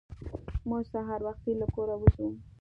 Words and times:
موږ 0.69 0.81
سهار 0.93 1.21
وختي 1.27 1.51
له 1.61 1.65
کوره 1.75 1.95
وځو. 1.97 2.27